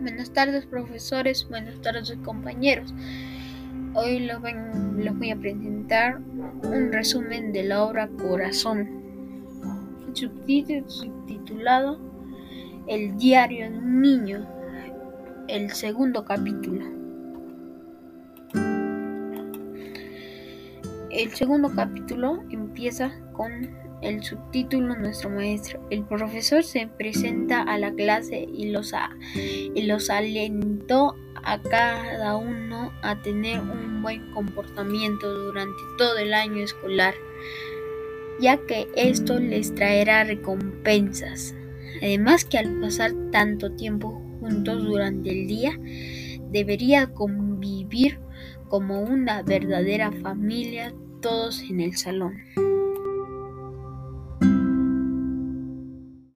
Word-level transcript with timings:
Buenas 0.00 0.30
tardes 0.30 0.64
profesores, 0.64 1.46
buenas 1.50 1.78
tardes 1.82 2.16
compañeros. 2.24 2.94
Hoy 3.92 4.20
les 4.20 4.40
voy 4.40 5.30
a 5.30 5.36
presentar 5.36 6.20
un 6.62 6.90
resumen 6.90 7.52
de 7.52 7.64
la 7.64 7.84
obra 7.84 8.08
Corazón, 8.08 8.88
subtitulado 10.14 12.00
El 12.86 13.18
diario 13.18 13.70
de 13.70 13.76
un 13.76 14.00
niño, 14.00 14.48
el 15.48 15.68
segundo 15.70 16.24
capítulo. 16.24 16.82
El 21.10 21.30
segundo 21.34 21.70
capítulo 21.76 22.42
empieza 22.48 23.12
con 23.34 23.68
el 24.02 24.22
subtítulo 24.22 24.96
Nuestro 24.96 25.30
Maestro. 25.30 25.80
El 25.90 26.04
profesor 26.04 26.64
se 26.64 26.86
presenta 26.86 27.62
a 27.62 27.78
la 27.78 27.92
clase 27.92 28.46
y 28.52 28.70
los, 28.70 28.92
y 29.34 29.82
los 29.82 30.10
alentó 30.10 31.16
a 31.42 31.60
cada 31.60 32.36
uno 32.36 32.92
a 33.02 33.20
tener 33.22 33.60
un 33.60 34.02
buen 34.02 34.30
comportamiento 34.32 35.32
durante 35.32 35.78
todo 35.98 36.18
el 36.18 36.34
año 36.34 36.62
escolar, 36.62 37.14
ya 38.40 38.58
que 38.66 38.88
esto 38.96 39.38
les 39.38 39.74
traerá 39.74 40.24
recompensas. 40.24 41.54
Además 42.02 42.44
que 42.44 42.58
al 42.58 42.80
pasar 42.80 43.12
tanto 43.30 43.72
tiempo 43.72 44.22
juntos 44.40 44.84
durante 44.84 45.30
el 45.30 45.46
día, 45.46 45.78
debería 46.50 47.08
convivir 47.08 48.18
como 48.68 49.02
una 49.02 49.42
verdadera 49.42 50.10
familia 50.12 50.94
todos 51.20 51.62
en 51.68 51.80
el 51.80 51.96
salón. 51.96 52.69